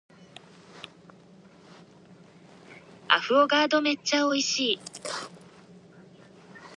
[3.07, 4.79] アフォガードめっちゃ美味しい